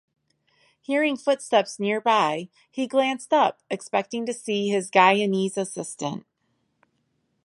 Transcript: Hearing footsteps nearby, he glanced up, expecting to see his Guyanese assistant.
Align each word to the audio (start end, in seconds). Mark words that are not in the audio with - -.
Hearing 0.81 1.15
footsteps 1.15 1.77
nearby, 1.79 2.49
he 2.71 2.87
glanced 2.87 3.31
up, 3.33 3.59
expecting 3.69 4.25
to 4.25 4.33
see 4.33 4.67
his 4.67 4.89
Guyanese 4.89 5.57
assistant. 5.57 6.25